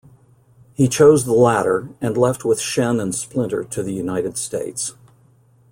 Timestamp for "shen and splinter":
2.59-3.65